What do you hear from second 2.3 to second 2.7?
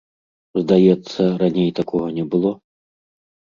было?